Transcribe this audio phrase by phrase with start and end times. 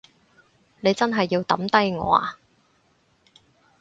[0.79, 2.35] 你真係要抌低我呀？